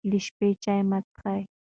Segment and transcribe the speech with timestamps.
[0.11, 1.41] د شپې چای مه څښئ.